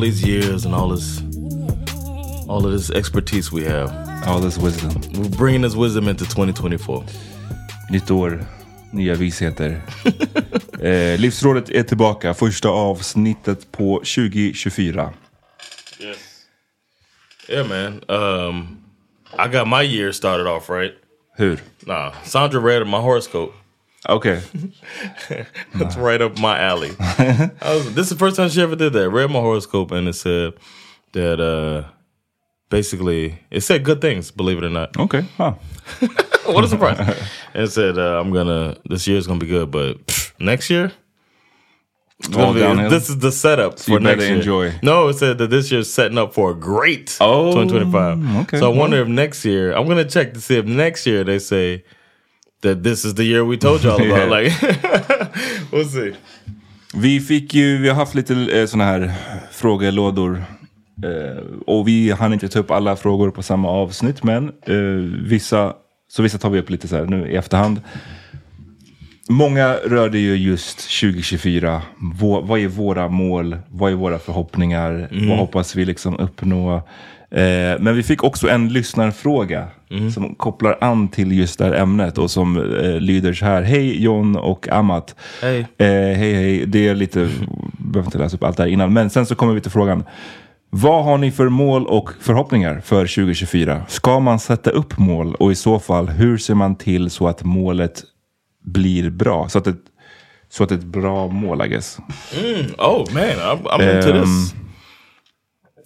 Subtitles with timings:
[0.00, 1.22] All these years and all this
[2.48, 3.92] all of this expertise we have.
[4.26, 5.02] All this wisdom.
[5.14, 7.04] We're bringing this wisdom into 2024.
[7.90, 8.44] Nytt år,
[8.92, 9.82] nya visheter.
[10.82, 15.12] eh, Livsrådet är tillbaka, första avsnittet på 2024.
[16.00, 16.18] Yes.
[17.48, 18.78] Yeah man, um,
[19.38, 20.94] I got my year started off right.
[21.36, 21.60] Hur?
[21.86, 23.52] Nah, Sandra read my horoscope.
[24.08, 24.42] Okay.
[25.74, 26.90] That's right up my alley.
[27.62, 29.10] Was, this is the first time she ever did that.
[29.10, 30.54] Read my horoscope and it said
[31.12, 31.88] that uh
[32.70, 34.96] basically it said good things, believe it or not.
[34.98, 35.22] Okay.
[35.36, 35.54] Huh.
[36.46, 36.98] what a surprise.
[37.54, 40.92] it said uh, I'm gonna this year year's gonna be good, but pff, next year
[42.28, 42.34] be,
[42.88, 44.36] this is the setup so for next year.
[44.36, 44.74] enjoy.
[44.82, 48.36] No, it said that this year's setting up for a great Oh, 2025.
[48.42, 48.58] okay.
[48.58, 51.24] So I wonder if next year, I'm going to check to see if next year
[51.24, 51.84] they say
[52.62, 54.10] that this is the year we told y'all about.
[54.10, 54.40] Yeah.
[54.40, 54.52] Like,
[55.72, 56.14] we'll see.
[56.94, 59.12] Vi fick ju, vi har haft lite eh, såna här
[59.50, 60.44] frågelådor.
[61.04, 64.74] Eh, och vi hann inte ta upp alla frågor på samma avsnitt, men eh,
[65.28, 65.74] vissa,
[66.08, 67.80] så vissa tar vi upp lite så här nu i efterhand.
[69.28, 71.82] Många rörde ju just 2024.
[71.98, 73.56] Vå, vad är våra mål?
[73.68, 75.08] Vad är våra förhoppningar?
[75.28, 76.76] Vad hoppas vi liksom uppnå?
[77.30, 79.68] Eh, men vi fick också en lyssnarfråga
[80.14, 83.62] som kopplar an till just det här ämnet och som eh, lyder så här.
[83.62, 85.14] Hej John och Amat.
[85.42, 85.58] Hej.
[85.60, 86.66] Eh, hej hej.
[86.66, 87.28] Det är lite,
[87.78, 88.92] behöver inte läsa upp allt det här innan.
[88.92, 90.04] Men sen så kommer vi till frågan.
[90.70, 93.82] Vad har ni för mål och förhoppningar för 2024?
[93.88, 97.44] Ska man sätta upp mål och i så fall hur ser man till så att
[97.44, 98.04] målet
[98.64, 99.48] blir bra?
[99.48, 99.80] Så att ett,
[100.48, 101.98] så att det är ett bra mål I guess.
[102.78, 104.54] Oh man, I'm, I'm into Um, this.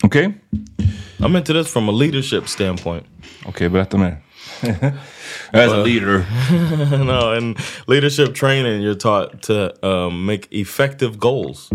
[0.02, 0.34] Okej,
[1.18, 3.04] I'm into this from a leadership standpoint.
[3.44, 4.16] Okej berätta mer.
[5.52, 6.26] As a leader.
[7.04, 7.56] no, in
[7.86, 11.70] leadership training, you're taught to um, make effective goals.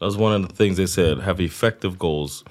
[0.00, 1.18] That's one of the things they said.
[1.20, 2.44] Have effective goals.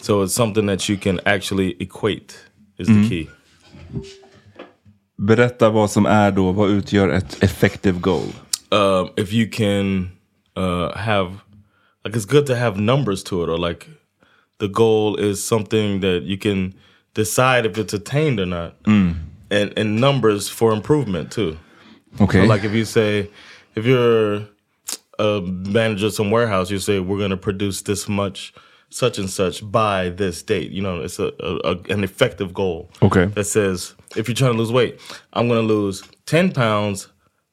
[0.00, 2.34] So it's something that you can actually equate.
[2.78, 3.28] Is the key.
[5.16, 8.32] Berätta vad som är då, vad utgör ett effective goal?
[8.72, 10.12] um, if you can
[10.56, 11.42] uh, have
[12.04, 13.88] like it's good to have numbers to it or like
[14.58, 16.74] the goal is something that you can
[17.14, 19.14] decide if it's attained or not mm.
[19.50, 21.56] and and numbers for improvement too
[22.20, 23.30] Okay, so like if you say
[23.76, 24.42] if you're
[25.18, 28.52] a manager of some warehouse you say we're going to produce this much
[28.88, 32.88] such and such by this date you know it's a, a, a an effective goal
[33.02, 33.26] Okay.
[33.26, 34.98] that says if you're trying to lose weight
[35.32, 37.08] i'm going to lose 10 pounds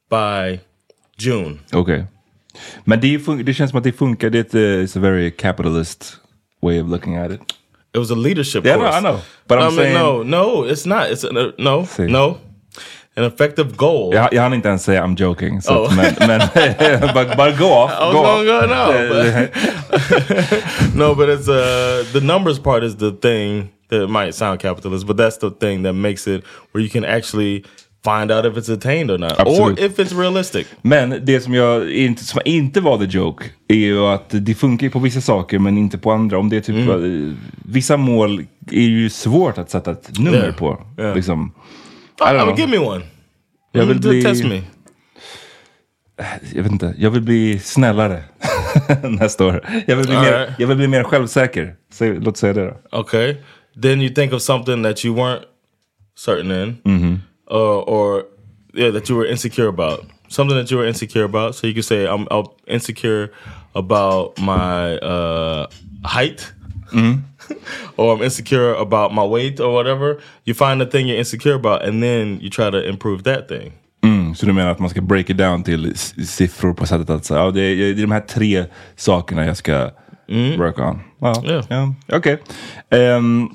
[0.09, 0.59] by
[1.17, 2.05] june Okay.
[2.85, 4.29] Men det, det känns som att det funkar.
[4.29, 4.53] Det är ett,
[4.89, 6.17] it's a very capitalist
[6.61, 7.39] way of looking at it.
[7.97, 9.01] It was a leadership Yeah, I course.
[9.01, 9.19] know, I know.
[9.47, 11.09] But I'm I mean, saying- no, no, it's not.
[11.11, 12.05] It's a, no, See.
[12.11, 12.37] no.
[13.15, 14.13] An effective goal.
[14.13, 15.61] Jag, jag hann inte ens säga I'm joking.
[15.61, 15.95] Så Oh.
[15.95, 16.39] men, men
[17.13, 17.91] but, but go off.
[17.91, 18.93] I was go gonna off.
[18.93, 24.35] go Eh, but- no, but it's uh the numbers part is the thing that might
[24.35, 27.63] sound capitalist, but that's the thing that makes it where you can actually
[28.19, 29.81] find out if it's attained or not, Absolute.
[29.81, 30.67] or if it's realistic.
[30.81, 34.89] Men det som jag inte, som inte var the joke är ju att det funkar
[34.89, 36.37] på vissa saker men inte på andra.
[36.37, 37.29] Om det typ, Mm.
[37.29, 40.55] eh, vissa mål är ju svårt att sätta ett nummer Yeah.
[40.55, 40.81] på.
[40.99, 41.15] Yeah.
[41.15, 41.51] Liksom.
[42.19, 42.59] I, don't mean, know.
[42.59, 43.01] give me one.
[43.71, 44.61] Jag vill Mm, bli, Test me.
[46.53, 48.23] jag vet inte, jag vill bli snällare
[49.03, 49.83] nästa år.
[49.87, 50.59] Jag vill bli, mer, Alright.
[50.59, 51.75] jag vill bli mer självsäker.
[51.93, 52.99] Säg, låt säga det då.
[52.99, 53.35] Okay.
[53.81, 55.41] Then you think of something that you weren't
[56.25, 57.17] certain in, uh,
[57.49, 58.25] or
[58.73, 60.05] yeah, that you were insecure about.
[60.29, 61.55] Something that you were insecure about.
[61.55, 63.29] So you could say, "I'm, I'm insecure
[63.73, 65.67] about my uh,
[66.03, 66.53] height."
[67.97, 70.19] or I'm insecure about my weight or whatever.
[70.45, 73.71] You find the thing you're insecure about, and then you try to improve that thing.
[74.03, 75.97] Mm, så du menar att man ska break it down till
[76.27, 78.65] siffror på sättet att säga, ja, det, är, det är de här tre
[78.95, 79.89] sakerna jag ska
[80.57, 80.99] work on.
[81.19, 81.65] Ja, Yeah.
[81.69, 82.39] ja, okej.
[82.89, 83.49] Ehm,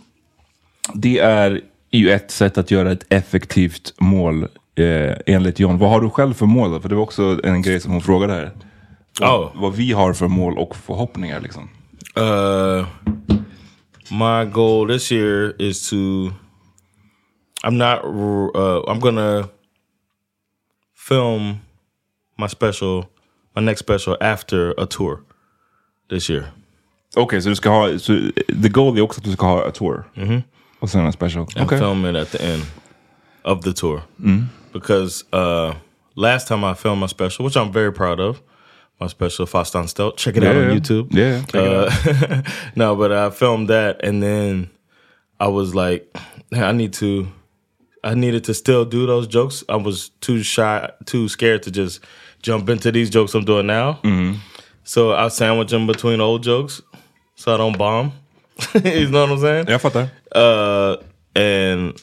[0.94, 1.61] det är
[1.99, 4.43] ju ett sätt att göra ett effektivt mål
[4.75, 5.79] eh, enligt John.
[5.79, 6.71] Vad har du själv för mål?
[6.71, 6.81] Då?
[6.81, 8.53] För det var också en grej som hon frågade här.
[9.21, 9.50] Oh.
[9.55, 11.69] Vad vi har för mål och förhoppningar liksom.
[12.19, 12.87] Uh,
[14.11, 15.97] my goal this year is to.
[17.65, 18.05] I'm not.
[18.55, 19.49] Uh, I'm gonna
[21.09, 21.56] film
[22.39, 23.05] my special,
[23.56, 25.21] my next special after a tour
[26.11, 26.44] this year.
[27.17, 28.12] Okej, så du ska ha, så,
[28.62, 30.05] the goal är också att du ska ha a tour.
[30.82, 31.46] Och sen en special.
[31.56, 31.79] and Okej.
[31.79, 32.62] film it at the end
[33.44, 34.02] of the tour.
[34.73, 35.75] Because uh,
[36.17, 38.40] last time I filmed my special, which I'm very proud of,
[39.00, 40.17] my special Fastan Stelt.
[40.17, 40.70] Check it out on.
[40.70, 41.06] YouTube.
[41.14, 42.43] Yeah, uh,
[42.76, 44.70] no, but I filmed that, and then
[45.41, 46.03] I was like,
[46.53, 47.27] I need to.
[48.05, 49.62] I needed to still do those jokes.
[49.69, 52.01] I was too shy, too scared to just
[52.43, 54.01] jump into these jokes I'm doing now.
[54.84, 56.82] So I sandwich them between old jokes,
[57.36, 58.12] so I don't bomb.
[58.85, 59.67] you know what I'm saying?
[59.67, 60.11] Jag fattar.
[60.35, 60.97] Uh,
[61.35, 62.01] and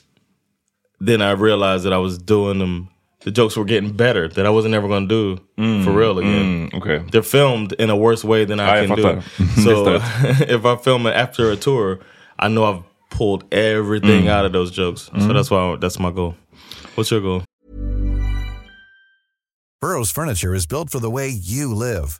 [0.99, 2.89] then I realized that I was doing them.
[3.25, 4.29] The jokes were getting better.
[4.29, 6.69] That I wasn't ever going to do for real again.
[6.69, 7.11] Mm, Okej.
[7.11, 9.03] They're filmed in a worse way than I Ja, jag can do.
[9.03, 9.23] fattar.
[9.63, 9.95] So
[10.55, 11.99] if I film it after a tour,
[12.39, 14.29] I know I've pulled everything Mm.
[14.29, 15.09] out of those jokes.
[15.19, 16.35] So that's why that's my goal.
[16.95, 17.43] What's your goal?
[19.81, 22.19] Burrow's furniture is built for the way you live.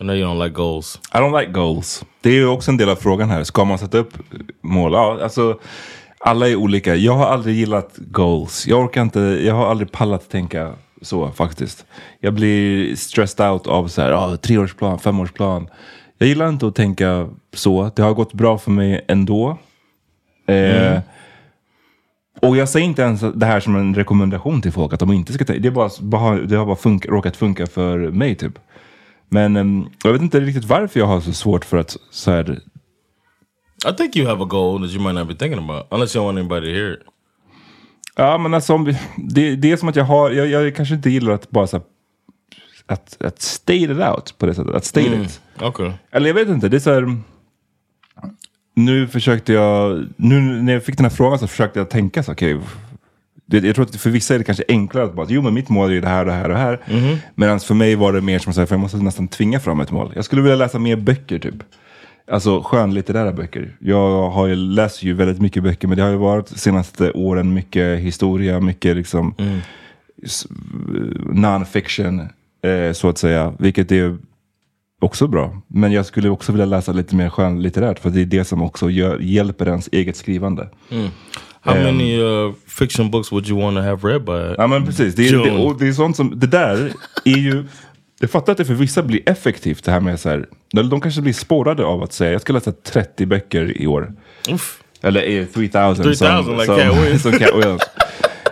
[0.00, 1.00] I know you don't like goals.
[1.14, 2.04] I don't like goals.
[2.20, 3.44] Det är ju också en del av frågan här.
[3.44, 4.12] Ska man sätta upp
[4.62, 4.92] mål?
[4.92, 5.58] Ja, alltså,
[6.18, 6.94] alla är olika.
[6.96, 8.66] Jag har aldrig gillat goals.
[8.66, 11.84] Jag orkar inte, jag har aldrig pallat tänka så faktiskt.
[12.20, 15.68] Jag blir stressed out av så här, ah, treårsplan, femårsplan.
[16.18, 17.90] Jag gillar inte att tänka så.
[17.96, 19.58] Det har gått bra för mig ändå.
[20.46, 20.98] Eh,
[22.42, 25.32] Och jag säger inte ens det här som en rekommendation till folk att de inte
[25.32, 25.62] ska tänka.
[25.62, 28.58] Det, bara, bara, det har bara funka, råkat funka för mig typ.
[29.32, 32.60] Men em, jag vet inte riktigt varför jag har så svårt för att så här,
[33.88, 36.22] I think you have a goal that you might not be thinking about, unless you
[36.22, 37.00] don't want anybody to hear it.
[38.16, 38.78] Ja, men alltså,
[39.16, 41.76] det, det är som att jag har, jag, jag kanske inte gillar att bara så
[41.76, 41.84] här,
[42.86, 44.74] att, att state it out på det sättet.
[44.74, 45.22] Att state Mm.
[45.22, 45.40] it.
[45.62, 45.92] Okay.
[46.10, 47.16] Eller jag vet inte, det är så här.
[48.74, 52.32] Nu försökte jag, nu när jag fick den här frågan så försökte jag tänka så,
[52.32, 52.60] okej.
[53.50, 55.68] Det, jag tror att för vissa är det kanske enklare att bara, jo men mitt
[55.68, 56.80] mål är ju det här och det här och det här.
[56.90, 57.16] Mhm.
[57.34, 59.80] Medan för mig var det mer som så här, för jag måste nästan tvinga fram
[59.80, 60.12] ett mål.
[60.14, 61.54] Jag skulle vilja läsa mer böcker typ.
[62.30, 63.76] Alltså skönlitterära böcker.
[63.80, 67.10] Jag har ju läst ju väldigt mycket böcker men det har ju varit de senaste
[67.12, 69.34] åren mycket historia, mycket liksom
[70.22, 70.46] s-
[71.32, 72.20] non-fiction
[72.62, 73.52] eh, så att säga.
[73.58, 74.18] Vilket är
[75.00, 75.62] också bra.
[75.66, 78.90] Men jag skulle också vilja läsa lite mer skönlitterärt för det är det som också
[78.90, 80.68] gör, hjälper ens eget skrivande.
[81.62, 84.54] How Um, many uh, fiction books would you want to have read by?
[84.58, 86.92] Ja men precis, det är, det, och det är sånt som, det där
[87.24, 87.64] är ju,
[88.20, 91.00] jag fattar att det för vissa blir effektivt det här med så här, eller de
[91.00, 94.12] kanske blir spårade av att säga jag ska läsa 30 böcker i år.
[94.48, 94.82] Oof.
[95.02, 97.22] Eller eh, 3000 3000 som, like som, Cat Williams.
[97.22, 97.82] som Cat Williams.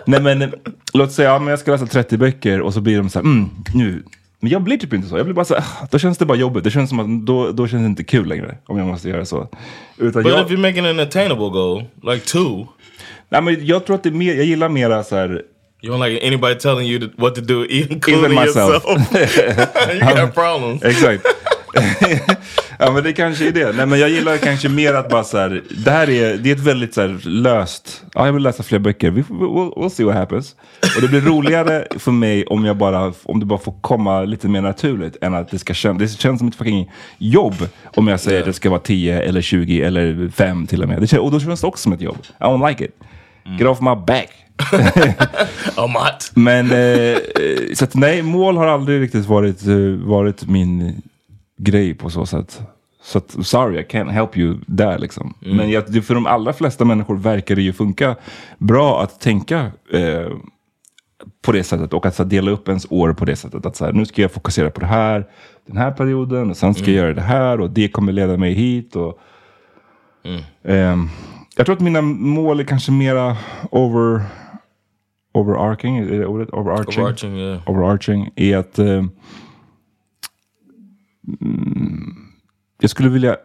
[0.06, 0.48] Nej men eh,
[0.94, 3.26] låt säga ja, men jag ska läsa 30 böcker och så blir de så här,
[3.26, 4.02] mm, nu.
[4.40, 5.16] Men jag blir typ inte så.
[5.16, 6.64] Jag blir bara så här, ah, då känns det bara jobbigt.
[6.64, 9.24] Det känns som att då, då känns det inte kul längre om jag måste göra
[9.24, 9.48] så.
[9.96, 12.66] Utan But jag, if you're making an attainable goal, like two,
[13.28, 15.42] nej, men jag tror att det är mer, jag gillar mera så här,
[15.82, 18.84] you don't like anybody telling you to, what to do, including Even myself.
[18.84, 19.94] yourself.
[19.94, 20.82] you got problems.
[20.82, 21.26] Exakt.
[22.78, 23.72] ja men det kanske är det.
[23.76, 25.62] Nej men jag gillar kanske mer att bara så här.
[25.84, 28.04] Det här är, det är ett väldigt så här löst.
[28.14, 29.22] Ja jag vill läsa fler böcker.
[29.22, 30.56] Får- we'll, we'll see what happens.
[30.96, 34.48] Och det blir roligare för mig om jag bara, om det bara får komma lite
[34.48, 35.16] mer naturligt.
[35.22, 37.54] Än att det ska kännas, det känns som ett fucking jobb.
[37.84, 41.00] Om jag säger att det ska vara 10 eller 20 eller 5 till och med.
[41.00, 42.18] Det känns, och då känns det också som ett jobb.
[42.40, 42.96] I don't like it.
[43.58, 44.28] Get off my back.
[45.76, 46.30] Amat.
[46.34, 47.16] Men eh, eh,
[47.74, 49.74] så att, nej, mål har aldrig riktigt varit, eh,
[50.08, 51.02] varit min
[51.58, 52.62] grej på så sätt.
[53.02, 55.34] Så att, sorry, I can't help you där liksom.
[55.40, 58.16] Men jag, för de allra flesta människor verkar det ju funka
[58.58, 60.32] bra att tänka eh,
[61.42, 63.66] på det sättet och att så, här, dela upp ens år på det sättet.
[63.66, 65.26] Att så här, nu ska jag fokusera på det här
[65.66, 68.52] den här perioden och sen ska jag göra det här och det kommer leda mig
[68.52, 68.96] hit.
[68.96, 69.18] Och,
[70.64, 71.08] ehm,
[71.56, 73.36] jag tror att mina mål är kanske mera
[73.70, 74.22] over,
[75.34, 76.50] overarching, är det ordet?
[76.50, 77.02] Overarching?
[77.02, 77.70] Overarching, yeah.
[77.70, 79.10] overarching är att eh, mm,
[82.80, 83.36] jag skulle vilja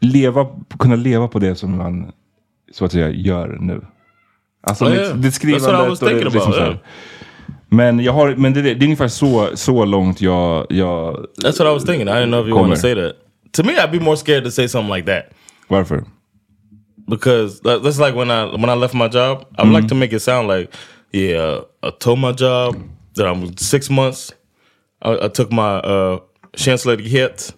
[0.00, 0.46] leva,
[0.78, 2.12] kunna leva på det som man
[2.72, 3.80] så att säga gör nu.
[4.62, 5.16] Alltså mitt, yeah.
[5.16, 6.76] det skrivandet och det, liksom så.
[7.68, 11.60] Men, jag har, men det, det är ungefär så, så långt jag, jag That's what
[11.60, 12.08] I was thinking.
[12.08, 12.68] I didn't know if you Kommer.
[12.68, 13.12] want to say that.
[13.52, 15.24] To me, I'd be more scared to say something like that.
[15.68, 16.04] Varför?
[17.08, 19.46] because that- that's like when I when I left my job.
[19.56, 20.72] I would like to make it sound like,
[21.12, 22.76] yeah, I told my job
[23.14, 24.32] that I'm six months.
[25.02, 26.20] I, I took my uh,
[26.56, 27.52] chancelledighet,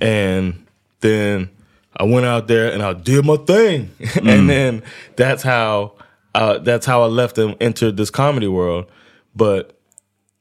[0.00, 0.66] and
[1.00, 1.50] then
[1.96, 3.90] I went out there and I did my thing,
[4.22, 4.82] and then
[5.16, 5.94] that's how
[6.34, 8.86] uh, that's how I left and entered this comedy world.
[9.34, 9.78] But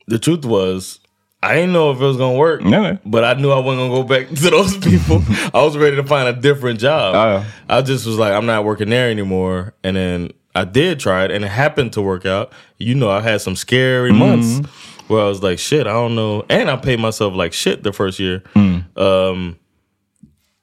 [0.07, 0.99] the truth was.
[1.43, 4.03] I didn't know if it was gonna work, No, but I knew I wasn't gonna
[4.03, 5.23] go back to those people.
[5.55, 7.15] I was ready to find a different job.
[7.15, 7.45] Yeah.
[7.67, 9.73] I just was like, I'm not working there anymore.
[9.83, 12.53] And then I did try it and it happened to work out.
[12.77, 14.59] You know, I had some scary months
[15.11, 16.45] where I was like, shit, I don't know.
[16.49, 18.41] And I paid myself like shit the first year.
[18.55, 18.97] Mm.
[18.97, 19.59] Um,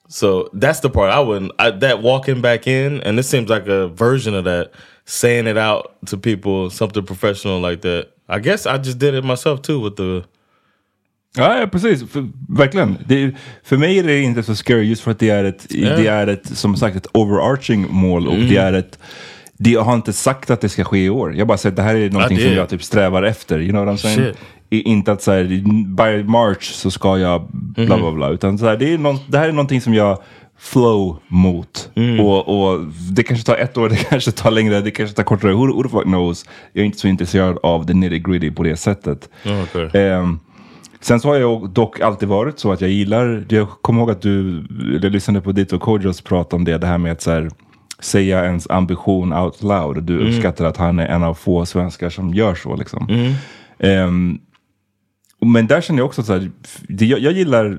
[0.09, 1.52] so that's the part I wouldn't.
[1.59, 4.73] I, that walking back in, and this seems like a version of that,
[5.05, 8.09] saying it out to people, something professional like that.
[8.28, 10.25] I guess I just did it myself too with the.
[11.37, 12.02] Ah, ja, ja precis.
[12.11, 12.99] För, verkligen.
[13.07, 15.97] Det, för mig är det inte så scary just för att det är ett, Ja.
[15.97, 18.61] det är ett som sagt ett overarching mål och det mm-hmm.
[18.61, 18.99] är ett
[19.58, 21.34] det, jag har inte sagt att det ska ske i år.
[21.34, 23.60] Jag bara sagt att det här är någonting som jag typ strävar efter.
[23.60, 24.34] You know what I'm saying?
[24.70, 24.86] Shit.
[24.86, 25.44] Inte att så här,
[25.96, 28.28] by March så ska jag bla bla bla.
[28.28, 30.18] Utan så här, det, är någon, det här är någonting som jag
[30.58, 31.90] flow mot.
[32.20, 32.80] Och, och
[33.12, 35.52] det kanske tar ett år, det kanske tar längre, det kanske tar kortare.
[35.52, 36.44] Who, who the fuck knows?
[36.72, 39.28] Jag är inte så intresserad av the nitty gritty på det sättet.
[39.62, 40.02] Okay.
[40.02, 40.40] Ehm,
[41.00, 44.22] sen så har jag dock alltid varit så att jag gillar, jag kommer ihåg att
[44.22, 44.64] du,
[45.02, 47.50] jag lyssnade på ditt och Kodjos prat om det, det här med att så här,
[48.00, 49.97] säga ens ambition out loud.
[49.97, 53.35] Och du uppskattar att han är en av få svenskar som gör så liksom.
[53.78, 54.38] Ehm,
[55.40, 56.50] men där känner jag också så här,
[56.88, 57.78] det, jag, jag gillar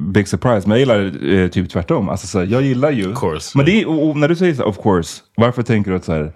[0.00, 2.08] Big surprise, men jag gillar eh, typ tvärtom.
[2.08, 3.14] Alltså, så här, jag gillar ju...
[3.14, 3.58] Course.
[3.58, 6.04] Men det och, och när du säger så här, of course, varför tänker du att
[6.04, 6.32] så här,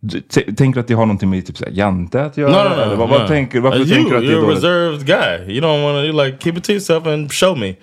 [0.00, 2.50] du- t- Tänker du att det har någonting med typ så här, Jante att göra?
[2.64, 2.82] No, no, no.
[2.82, 3.28] Eller vad, vad no.
[3.28, 4.56] tänker, varför Uh, tänker you, du att det är you're a dåligt?
[4.64, 5.54] reserved guy.
[5.56, 6.04] You don't want to.
[6.06, 7.74] You like keep it to yourself and show me.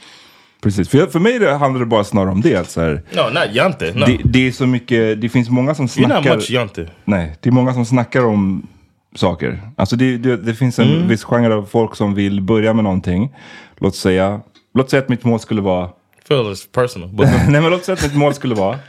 [0.63, 2.55] Precis, för, jag, för mig det handlar det bara snarare om det.
[2.55, 3.91] Att så här, No, not Yante.
[3.95, 6.35] No, det, det är så mycket, det finns många som you're not snackar...
[6.35, 6.87] much Yante.
[7.05, 8.67] Nej, det är många som snackar om
[9.15, 9.61] saker.
[9.75, 11.07] Alltså det, det, det finns en Mm.
[11.07, 13.35] viss genre av folk som vill börja med någonting.
[13.77, 14.41] Låt säga,
[14.73, 15.89] låt säga att mitt mål skulle vara
[16.27, 18.79] Feel it's personal, but Nej men låt säga att mitt mål skulle vara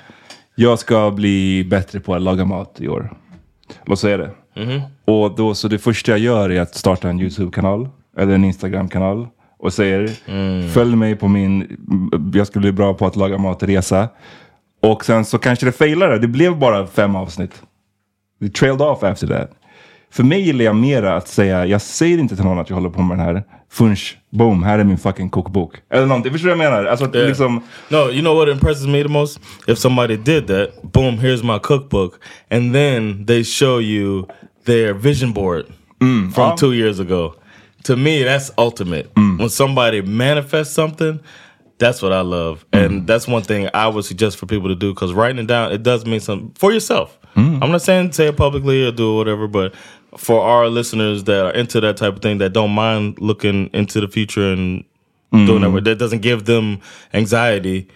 [0.54, 3.12] Jag ska bli bättre på att laga mat i år.
[3.86, 4.30] Låt säga det.
[5.04, 7.88] Och då så det första jag gör är att starta en YouTube-kanal.
[8.18, 9.28] Eller en Instagram-kanal.
[9.64, 10.08] Och säger
[10.68, 11.76] följ mig på min
[12.34, 14.08] Jag ska bli bra på att laga mat-resa.
[14.82, 16.18] Och sen så kanske det failade.
[16.18, 17.62] Det blev bara fem avsnitt.
[18.40, 19.50] Det trailed off after that.
[20.10, 22.90] För mig gillar jag mera att säga, jag säger inte till någon att jag håller
[22.90, 23.42] på med den här.
[23.70, 23.96] Förrän,
[24.30, 25.74] boom, här är min fucking kokbok.
[25.90, 26.84] Eller någonting, förstår du vad jag menar?
[26.90, 27.28] Alltså Yeah.
[27.28, 27.62] liksom...
[27.88, 29.40] No, you know what impresses me the most?
[29.66, 32.12] If somebody did that, boom, here's my cookbook,
[32.50, 34.26] and then they show you
[34.66, 35.64] their vision board
[35.98, 36.56] from ja.
[36.56, 37.34] two years ago.
[37.84, 39.12] To me, that's ultimate.
[39.14, 39.38] Mm.
[39.38, 41.20] When somebody manifests something,
[41.78, 42.84] that's what I love, mm.
[42.84, 45.72] and that's one thing I would suggest for people to do because writing it down
[45.72, 47.18] it does mean something for yourself.
[47.34, 47.62] Mm.
[47.62, 49.74] I'm not saying say it publicly or do whatever, but
[50.16, 54.00] for our listeners that are into that type of thing that don't mind looking into
[54.00, 54.84] the future and
[55.32, 56.78] doing that, that doesn't give them
[57.12, 57.88] anxiety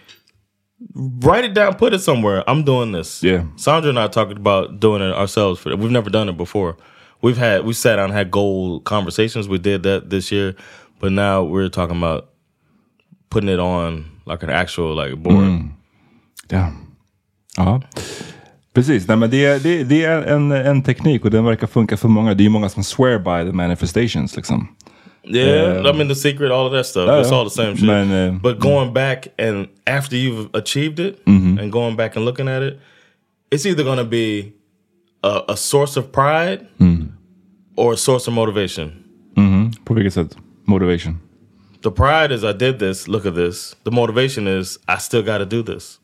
[0.93, 2.47] write it down, put it somewhere.
[2.49, 3.21] I'm doing this.
[3.23, 3.45] Yeah.
[3.55, 5.59] Sandra and I talked about doing it ourselves.
[5.59, 6.77] For we've never done it before.
[7.21, 9.47] We've had we sat down and had goal conversations.
[9.47, 10.55] We did that this year,
[10.99, 12.29] but now we're talking about
[13.29, 15.43] putting it on like an actual like board.
[15.43, 15.69] Mm.
[16.49, 16.71] Ja.
[17.57, 17.81] ja.
[18.73, 22.07] Precis, Nej, men det, det, det är en, en teknik och den verkar funka för
[22.07, 22.33] många.
[22.33, 24.67] Det är ju många som swear by the manifestations liksom.
[25.23, 25.85] Yeah, ehm.
[25.85, 27.07] I mean the secret, all of that stuff.
[27.07, 27.85] Yeah, it's all the same shit.
[27.85, 28.61] Man, uh, eh, but mm.
[28.61, 31.59] going back and after you've achieved it mm-hmm.
[31.59, 32.79] and going back and looking at it,
[33.51, 34.53] it's either going to be
[35.23, 36.98] a, a source of pride mm.
[37.79, 38.91] Or a source of motivation.
[39.85, 40.37] På vilket sätt?
[40.65, 41.17] Motivation.
[41.83, 43.07] The pride is I did this.
[43.07, 43.75] Look at this.
[43.83, 45.99] The motivation is I still got to do this.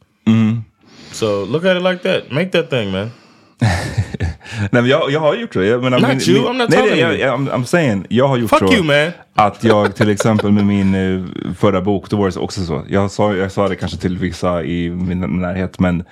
[1.15, 2.31] So look at it like that.
[2.31, 3.11] Make that thing, man.
[4.71, 5.65] Nej men jag, jag har gjort det.
[5.65, 7.47] Jag menar, Not you, I'm not nej, talking nej, to jag, you.
[7.47, 8.73] I'm, I'm saying, jag har gjort Fuck så.
[8.73, 9.11] you, man.
[9.35, 11.23] Att jag till exempel med min eh,
[11.57, 12.83] förra bok, då var det också så.
[12.89, 16.03] Jag sa, jag sa det kanske till vissa i min närhet, men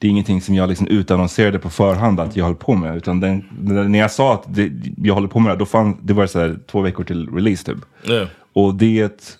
[0.00, 2.96] det är ingenting som jag liksom utannonserade på förhand att jag höll på med.
[2.96, 3.44] Utan den,
[3.90, 6.38] när jag sa att det, jag håller på med det, då fann, det var så
[6.40, 8.10] här, två veckor till release typ.
[8.10, 8.28] Yeah.
[8.52, 9.36] Och det,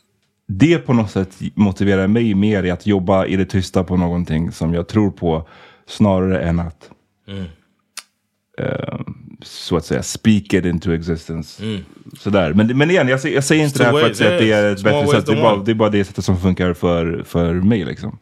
[0.48, 4.52] det på något sätt motiverar mig mer i att jobba i det tysta på någonting
[4.52, 5.48] som jag tror på.
[5.86, 6.90] Snarare än att
[8.58, 9.00] eh,
[9.42, 11.62] så att säga speak it into existence.
[12.18, 12.52] Sådär.
[12.52, 14.38] Men, men igen, jag, säger- jag säger inte It's det här för att säga att
[14.40, 15.26] det är ett bättre sätt.
[15.26, 17.84] Det är, bara, det är bara det sättet som funkar för, för mig.
[17.84, 18.18] Liksom.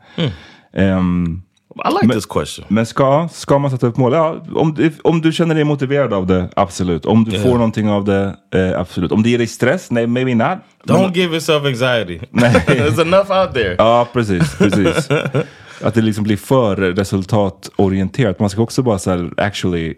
[0.72, 1.42] Ehm,
[1.76, 2.64] I like Men- this question.
[2.68, 4.12] men ska, ska man sätta upp mål?
[4.12, 7.07] Ja, om, du- om du känner dig motiverad av det, absolut.
[7.07, 9.12] Om du får någonting av det, eh, absolut.
[9.12, 10.59] Om det ger dig stress, nej, maybe not.
[10.85, 12.20] Don't give yourself anxiety.
[12.31, 12.52] Nej.
[12.66, 13.74] There's enough out there.
[13.78, 14.54] Ja, precis.
[14.59, 15.09] precis.
[15.83, 18.40] att det liksom blir för resultatorienterat.
[18.40, 19.94] Man ska också bara så här, actually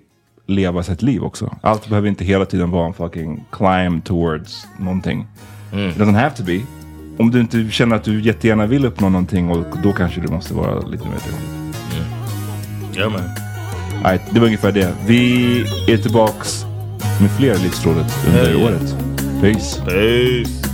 [0.46, 1.56] leva sitt liv också.
[1.62, 5.26] Allt behöver inte hela tiden vara en fucking climb towards någonting.
[5.72, 6.61] It doesn't have to be.
[7.18, 10.54] Om du inte känner att du jättegärna vill uppnå någonting och då kanske du måste
[10.54, 11.59] vara lite mer tillåtlig.
[13.00, 13.30] Yeah, man.
[14.02, 14.94] Nej, det var ungefär det.
[15.06, 16.64] Vi är tillbaks
[17.20, 18.64] med fler Livsrådet under yeah.
[18.64, 18.96] året.
[19.40, 19.82] Peace.
[19.84, 20.69] Peace.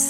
[0.00, 0.09] Service